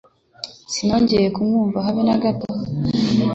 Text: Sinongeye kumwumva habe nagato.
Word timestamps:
Sinongeye 0.73 1.27
kumwumva 1.35 1.77
habe 1.85 2.01
nagato. 2.07 2.49